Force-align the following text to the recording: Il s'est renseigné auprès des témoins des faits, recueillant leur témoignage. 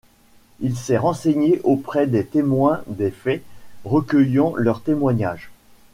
Il 0.61 0.75
s'est 0.77 0.97
renseigné 0.97 1.61
auprès 1.63 2.07
des 2.07 2.25
témoins 2.25 2.81
des 2.87 3.11
faits, 3.11 3.43
recueillant 3.85 4.55
leur 4.55 4.81
témoignage. 4.81 5.51